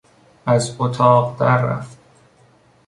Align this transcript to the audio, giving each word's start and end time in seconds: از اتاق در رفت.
از 0.45 0.75
اتاق 0.79 1.39
در 1.39 1.61
رفت. 1.65 1.97